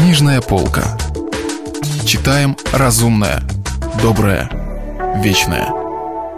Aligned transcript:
Книжная 0.00 0.40
полка. 0.40 0.96
Читаем 2.06 2.56
разумное, 2.72 3.42
доброе, 4.00 4.48
вечное. 5.16 5.72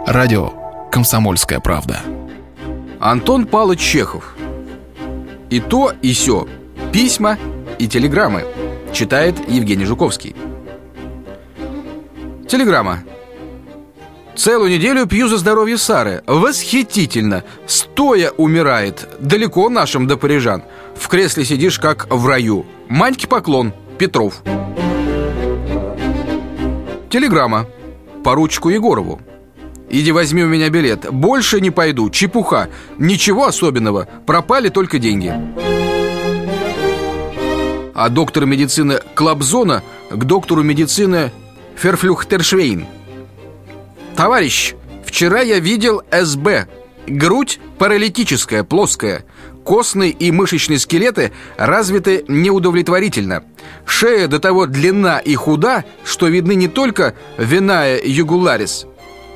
Радио 0.07 0.51
«Комсомольская 0.91 1.59
правда». 1.59 1.99
Антон 2.99 3.45
Павлович 3.45 3.79
Чехов. 3.81 4.35
И 5.51 5.59
то, 5.59 5.93
и 6.01 6.11
сё. 6.11 6.47
Письма 6.91 7.37
и 7.77 7.87
телеграммы. 7.87 8.45
Читает 8.93 9.35
Евгений 9.47 9.85
Жуковский. 9.85 10.35
Телеграмма. 12.49 13.03
Целую 14.35 14.71
неделю 14.71 15.05
пью 15.07 15.27
за 15.27 15.37
здоровье 15.37 15.77
Сары. 15.77 16.23
Восхитительно. 16.25 17.43
Стоя 17.67 18.31
умирает. 18.31 19.07
Далеко 19.19 19.69
нашим 19.69 20.07
до 20.07 20.17
парижан. 20.17 20.63
В 20.95 21.07
кресле 21.07 21.43
сидишь, 21.45 21.79
как 21.79 22.07
в 22.09 22.27
раю. 22.27 22.65
Маньке 22.87 23.27
поклон. 23.27 23.73
Петров. 23.97 24.41
Телеграмма. 27.09 27.67
Поручику 28.23 28.69
Егорову. 28.69 29.19
Иди 29.89 30.13
возьми 30.13 30.43
у 30.43 30.47
меня 30.47 30.69
билет. 30.69 31.11
Больше 31.11 31.59
не 31.59 31.69
пойду. 31.69 32.09
Чепуха. 32.09 32.69
Ничего 32.97 33.45
особенного. 33.45 34.07
Пропали 34.25 34.69
только 34.69 34.97
деньги. 34.97 35.33
А 37.93 38.09
доктор 38.09 38.45
медицины 38.45 38.99
Клабзона 39.13 39.83
к 40.09 40.23
доктору 40.23 40.63
медицины 40.63 41.31
Ферфлюхтершвейн. 41.75 42.87
Товарищ, 44.15 44.73
вчера 45.05 45.41
я 45.41 45.59
видел 45.59 46.01
СБ. 46.11 46.67
Грудь 47.07 47.59
паралитическая, 47.77 48.63
плоская. 48.63 49.25
Костные 49.63 50.09
и 50.11 50.31
мышечные 50.31 50.79
скелеты 50.79 51.31
развиты 51.57 52.25
неудовлетворительно. 52.27 53.43
Шея 53.85 54.27
до 54.27 54.39
того 54.39 54.65
длинна 54.65 55.19
и 55.19 55.35
худа, 55.35 55.85
что 56.03 56.27
видны 56.27 56.55
не 56.55 56.67
только 56.67 57.13
виная 57.37 58.01
югуларис, 58.03 58.87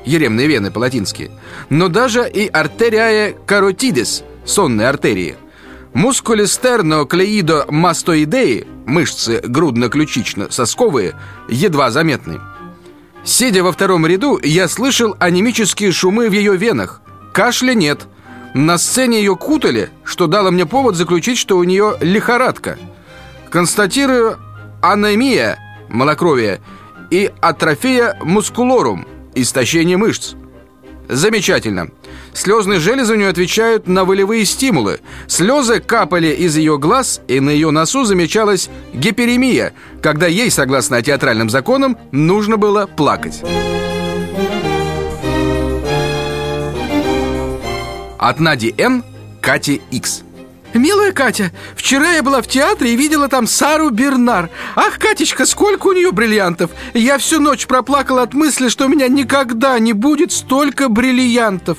еремные 0.04 0.48
вены 0.48 0.72
по-латински, 0.72 1.30
но 1.70 1.86
даже 1.88 2.28
и 2.28 2.48
артериая 2.48 3.34
каротидис, 3.46 4.24
сонные 4.44 4.88
артерии. 4.88 5.36
Мускулистерно-клеидо-мастоидеи, 5.94 8.66
мышцы 8.84 9.40
грудно-ключично-сосковые, 9.44 11.14
едва 11.48 11.92
заметны. 11.92 12.40
Сидя 13.26 13.64
во 13.64 13.72
втором 13.72 14.06
ряду, 14.06 14.38
я 14.40 14.68
слышал 14.68 15.16
анемические 15.18 15.90
шумы 15.90 16.30
в 16.30 16.32
ее 16.32 16.56
венах. 16.56 17.00
Кашля 17.32 17.74
нет. 17.74 18.06
На 18.54 18.78
сцене 18.78 19.18
ее 19.18 19.34
кутали, 19.34 19.90
что 20.04 20.28
дало 20.28 20.52
мне 20.52 20.64
повод 20.64 20.94
заключить, 20.94 21.36
что 21.36 21.58
у 21.58 21.64
нее 21.64 21.96
лихорадка. 22.00 22.78
Констатирую 23.50 24.38
анемия, 24.80 25.58
малокровие, 25.88 26.60
и 27.10 27.32
атрофия 27.40 28.16
мускулорум, 28.22 29.06
истощение 29.34 29.96
мышц. 29.96 30.34
Замечательно. 31.08 31.88
Слезные 32.34 32.80
железы 32.80 33.14
у 33.14 33.16
нее 33.16 33.28
отвечают 33.28 33.86
на 33.86 34.04
волевые 34.04 34.44
стимулы. 34.44 35.00
Слезы 35.26 35.80
капали 35.80 36.28
из 36.28 36.56
ее 36.56 36.78
глаз, 36.78 37.20
и 37.28 37.40
на 37.40 37.50
ее 37.50 37.70
носу 37.70 38.04
замечалась 38.04 38.68
гиперемия, 38.92 39.72
когда 40.02 40.26
ей, 40.26 40.50
согласно 40.50 41.02
театральным 41.02 41.48
законам, 41.48 41.96
нужно 42.12 42.56
было 42.56 42.86
плакать. 42.86 43.42
От 48.18 48.40
Нади 48.40 48.74
Н. 48.76 49.04
Кати 49.40 49.80
Икс. 49.90 50.25
Милая 50.76 51.12
Катя, 51.12 51.52
вчера 51.74 52.12
я 52.12 52.22
была 52.22 52.42
в 52.42 52.46
театре 52.46 52.92
и 52.92 52.96
видела 52.96 53.28
там 53.28 53.46
Сару 53.46 53.90
Бернар. 53.90 54.50
Ах, 54.74 54.98
Катечка, 54.98 55.46
сколько 55.46 55.88
у 55.88 55.92
нее 55.92 56.12
бриллиантов! 56.12 56.70
Я 56.94 57.18
всю 57.18 57.40
ночь 57.40 57.66
проплакала 57.66 58.22
от 58.22 58.34
мысли, 58.34 58.68
что 58.68 58.86
у 58.86 58.88
меня 58.88 59.08
никогда 59.08 59.78
не 59.78 59.92
будет 59.92 60.32
столько 60.32 60.88
бриллиантов. 60.88 61.78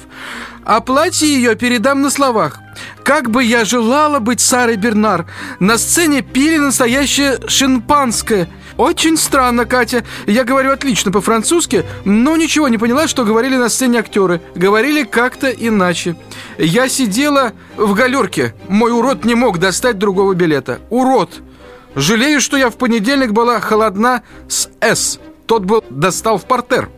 А 0.64 0.82
платье 0.82 1.28
ее 1.28 1.56
передам 1.56 2.02
на 2.02 2.10
словах. 2.10 2.60
Как 3.04 3.30
бы 3.30 3.44
я 3.44 3.66
желала 3.66 4.20
быть 4.20 4.42
Сарой 4.42 4.76
Бернар. 4.76 5.26
На 5.60 5.78
сцене 5.78 6.22
пили 6.22 6.58
настоящее 6.58 7.40
шампанское. 7.48 8.50
Очень 8.78 9.18
странно, 9.18 9.66
Катя. 9.66 10.04
Я 10.28 10.44
говорю 10.44 10.72
отлично 10.72 11.12
по-французски, 11.12 11.84
но 12.06 12.38
ничего 12.38 12.68
не 12.68 12.78
поняла, 12.78 13.08
что 13.08 13.26
говорили 13.26 13.56
на 13.56 13.70
сцене 13.70 14.00
актеры. 14.00 14.42
Говорили 14.56 15.04
как-то 15.04 15.50
иначе. 15.50 16.16
Я 16.58 16.88
сидела 16.88 17.54
в 17.76 17.94
галерке. 17.94 18.54
Мой 18.68 18.92
урод 18.92 19.26
не 19.26 19.36
мог 19.36 19.58
достать 19.58 19.98
другого 19.98 20.34
билета. 20.34 20.80
Урод! 20.90 21.42
Жалею, 21.96 22.40
что 22.40 22.58
я 22.58 22.70
в 22.70 22.78
понедельник 22.78 23.32
была 23.32 23.60
холодна 23.60 24.22
с 24.48 24.70
«С». 24.80 25.20
Тот 25.48 25.66
был 25.66 25.84
достал 25.90 26.38
в 26.38 26.46
портер. 26.46 26.90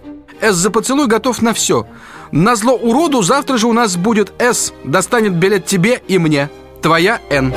«С» 0.42 0.56
за 0.56 0.72
поцелуй 0.72 1.08
готов 1.08 1.42
на 1.42 1.54
все. 1.54 1.88
На 2.32 2.56
зло 2.56 2.74
уроду 2.74 3.24
завтра 3.24 3.58
же 3.58 3.68
у 3.68 3.74
нас 3.74 3.98
будет 3.98 4.34
«С». 4.40 4.72
Достанет 4.84 5.34
билет 5.34 5.66
тебе 5.66 6.02
и 6.08 6.18
мне. 6.20 6.50
Твоя 6.82 7.20
«Н». 7.30 7.54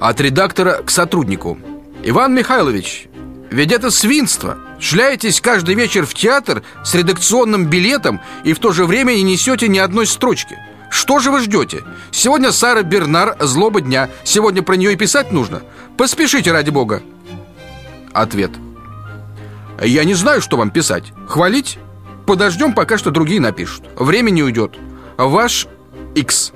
От 0.00 0.20
редактора 0.20 0.82
к 0.84 0.90
сотруднику. 0.90 1.58
Иван 2.02 2.34
Михайлович, 2.34 3.08
ведь 3.50 3.72
это 3.72 3.90
свинство. 3.90 4.56
Шляетесь 4.78 5.40
каждый 5.40 5.74
вечер 5.74 6.06
в 6.06 6.14
театр 6.14 6.62
с 6.84 6.94
редакционным 6.94 7.66
билетом 7.66 8.20
и 8.44 8.54
в 8.54 8.60
то 8.60 8.72
же 8.72 8.86
время 8.86 9.12
не 9.12 9.22
несете 9.22 9.68
ни 9.68 9.78
одной 9.78 10.06
строчки. 10.06 10.56
Что 10.90 11.18
же 11.18 11.30
вы 11.30 11.40
ждете? 11.40 11.82
Сегодня 12.10 12.50
Сара 12.52 12.82
Бернар 12.82 13.36
злоба 13.40 13.80
дня. 13.80 14.08
Сегодня 14.24 14.62
про 14.62 14.74
нее 14.74 14.94
и 14.94 14.96
писать 14.96 15.32
нужно. 15.32 15.62
Поспешите, 15.96 16.50
ради 16.52 16.70
бога. 16.70 17.02
Ответ. 18.12 18.50
Я 19.80 20.04
не 20.04 20.14
знаю, 20.14 20.42
что 20.42 20.56
вам 20.56 20.70
писать. 20.70 21.12
Хвалить? 21.26 21.78
Подождем, 22.26 22.74
пока 22.74 22.98
что 22.98 23.10
другие 23.10 23.40
напишут. 23.40 23.84
Время 23.96 24.30
не 24.30 24.42
уйдет. 24.42 24.78
Ваш 25.16 25.66
X. 26.14 26.52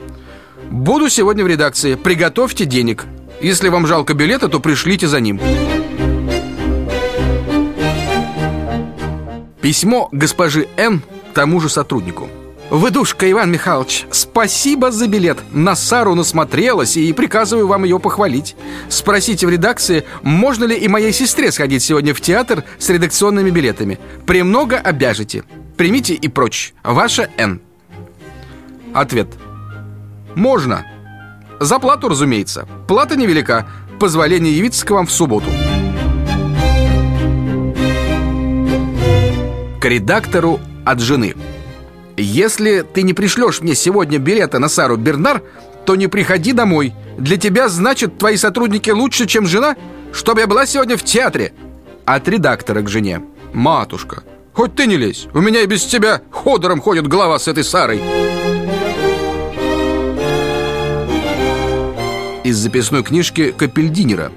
Буду 0.70 1.08
сегодня 1.08 1.44
в 1.44 1.46
редакции. 1.46 1.94
Приготовьте 1.94 2.64
денег. 2.64 3.06
Если 3.40 3.68
вам 3.68 3.86
жалко 3.86 4.14
билета, 4.14 4.48
то 4.48 4.60
пришлите 4.60 5.08
за 5.08 5.20
ним. 5.20 5.40
Письмо 9.60 10.08
госпожи 10.12 10.68
Н. 10.76 11.02
тому 11.32 11.60
же 11.60 11.68
сотруднику. 11.68 12.28
Выдушка, 12.70 13.30
Иван 13.30 13.52
Михайлович, 13.52 14.06
спасибо 14.10 14.91
за 14.91 15.06
билет. 15.06 15.38
На 15.52 15.76
Сару 15.76 16.14
насмотрелась 16.14 16.97
и 16.97 17.12
приказываю 17.12 17.66
вам 17.66 17.84
ее 17.84 18.00
похвалить. 18.00 18.56
Спросите 18.88 19.47
в 19.47 19.50
редакции, 19.50 20.04
можно 20.22 20.64
ли 20.64 20.76
и 20.76 20.88
моей 20.88 21.12
сестре 21.12 21.52
сходить 21.52 21.82
сегодня 21.82 22.14
в 22.14 22.20
театр 22.20 22.64
с 22.78 22.88
редакционными 22.88 23.50
билетами. 23.50 23.98
Премного 24.26 24.76
обяжете. 24.76 25.44
Примите 25.76 26.14
и 26.14 26.28
прочь. 26.28 26.72
Ваша 26.82 27.28
Н. 27.36 27.60
Ответ. 28.94 29.28
Можно. 30.34 30.86
За 31.60 31.78
плату, 31.78 32.08
разумеется. 32.08 32.66
Плата 32.88 33.14
невелика. 33.14 33.69
Позволение 34.00 34.56
явиться 34.56 34.86
к 34.86 34.91
вам 34.91 35.06
в 35.06 35.12
субботу. 35.12 35.46
К 39.81 39.84
редактору 39.84 40.60
от 40.84 41.00
жены. 41.00 41.34
Если 42.16 42.82
ты 42.82 43.02
не 43.02 43.12
пришлешь 43.12 43.60
мне 43.60 43.75
сегодня 43.75 44.19
билета 44.19 44.58
на 44.58 44.69
Сару 44.69 44.97
Бернар, 44.97 45.42
то 45.84 45.97
не 45.97 46.06
приходи 46.06 46.52
домой. 46.52 46.94
Для 47.19 47.36
тебя, 47.36 47.69
значит, 47.69 48.19
твои 48.19 48.36
сотрудники 48.36 48.91
лучше, 48.91 49.26
чем 49.26 49.47
жена? 49.47 49.76
Чтобы 50.12 50.41
я 50.41 50.47
была 50.47 50.66
сегодня 50.66 50.97
в 50.97 51.02
театре. 51.02 51.52
От 52.04 52.28
редактора 52.28 52.82
к 52.82 52.88
жене. 52.88 53.22
Матушка, 53.52 54.22
хоть 54.52 54.75
ты 54.75 54.86
не 54.86 54.97
лезь. 54.97 55.26
У 55.32 55.41
меня 55.41 55.62
и 55.62 55.66
без 55.66 55.84
тебя 55.84 56.22
ходором 56.30 56.80
ходит 56.80 57.06
голова 57.08 57.38
с 57.38 57.48
этой 57.48 57.64
Сарой. 57.64 58.00
из 62.44 62.58
записной 62.58 63.02
книжки 63.02 63.52
Капельдинера. 63.56 64.31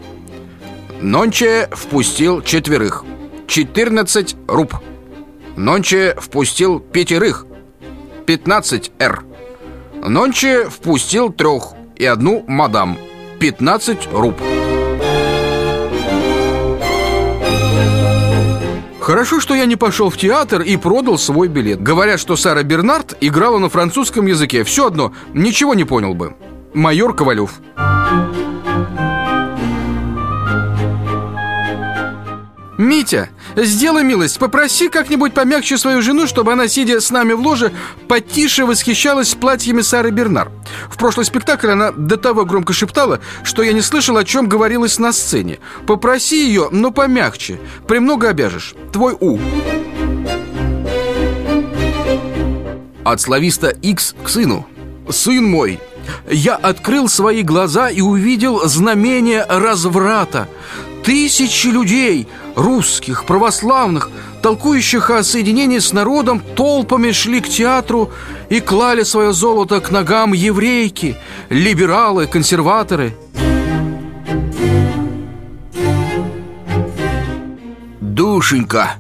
Нонче 1.01 1.69
впустил 1.71 2.41
четверых. 2.41 3.03
14 3.47 4.35
руб. 4.47 4.74
Нонче 5.56 6.15
впустил 6.19 6.79
пятерых. 6.79 7.45
15 8.27 8.91
р. 9.00 9.24
Нонче 10.03 10.69
впустил 10.69 11.31
трех 11.31 11.71
и 11.95 12.06
одну 12.06 12.44
мадам. 12.45 12.97
15 13.39 14.09
руб. 14.12 14.35
Хорошо, 19.00 19.39
что 19.39 19.56
я 19.56 19.65
не 19.65 19.77
пошел 19.77 20.09
в 20.09 20.18
театр 20.18 20.62
и 20.62 20.75
продал 20.75 21.18
свой 21.18 21.47
билет. 21.47 21.81
Говорят, 21.81 22.19
что 22.19 22.35
Сара 22.35 22.63
Бернард 22.63 23.15
играла 23.21 23.59
на 23.59 23.69
французском 23.69 24.25
языке. 24.25 24.65
Все 24.65 24.88
одно, 24.88 25.13
ничего 25.33 25.74
не 25.74 25.85
понял 25.85 26.13
бы. 26.13 26.35
Майор 26.74 27.15
Ковалев. 27.15 27.62
Митя, 33.07 33.30
сделай 33.56 34.04
милость, 34.04 34.38
попроси 34.38 34.89
как-нибудь 34.89 35.33
помягче 35.33 35.77
свою 35.77 36.01
жену, 36.01 36.27
чтобы 36.27 36.51
она, 36.51 36.68
сидя 36.68 37.00
с 37.00 37.09
нами 37.09 37.31
в 37.31 37.39
ложе, 37.39 37.71
потише 38.09 38.65
восхищалась 38.65 39.33
платьями 39.33 39.80
Сары 39.80 40.12
Бернар. 40.12 40.51
В 40.89 40.98
прошлый 40.98 41.25
спектакль 41.25 41.69
она 41.69 41.94
до 41.94 42.18
того 42.18 42.44
громко 42.44 42.74
шептала, 42.74 43.21
что 43.44 43.63
я 43.63 43.71
не 43.71 43.80
слышал, 43.80 44.18
о 44.18 44.25
чем 44.25 44.50
говорилось 44.50 45.00
на 45.00 45.13
сцене. 45.13 45.59
Попроси 45.86 46.48
ее, 46.48 46.68
но 46.69 46.92
помягче. 46.92 47.62
Премного 47.88 48.27
обяжешь. 48.27 48.75
Твой 48.92 49.15
У. 49.18 49.39
От 53.06 53.21
словиста 53.21 53.69
X 53.69 54.15
к 54.21 54.27
сыну. 54.27 54.68
Сын 55.10 55.45
мой, 55.45 55.80
я 56.30 56.56
открыл 56.56 57.07
свои 57.07 57.42
глаза 57.42 57.89
и 57.89 58.01
увидел 58.01 58.68
знамение 58.68 59.45
разврата. 59.48 60.50
Тысячи 61.07 61.68
людей, 61.68 62.27
русских, 62.54 63.24
православных, 63.24 64.09
толкующих 64.42 65.09
о 65.09 65.24
соединении 65.24 65.80
с 65.80 65.94
народом, 65.94 66.42
толпами 66.42 67.13
шли 67.13 67.39
к 67.39 67.48
театру 67.48 68.12
и 68.50 68.59
клали 68.59 69.04
свое 69.04 69.31
золото 69.31 69.80
к 69.80 69.89
ногам 69.89 70.33
еврейки, 70.33 71.15
либералы, 71.48 72.27
консерваторы. 72.27 73.15
Душенька, 78.01 78.95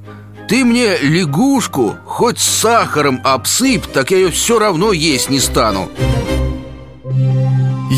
ты 0.47 0.63
мне 0.63 0.97
лягушку 0.99 1.97
хоть 2.05 2.39
сахаром 2.39 3.19
обсыпь, 3.25 3.85
так 3.93 4.11
я 4.11 4.17
ее 4.19 4.31
все 4.31 4.59
равно 4.59 4.93
есть 4.93 5.29
не 5.29 5.41
стану. 5.41 5.89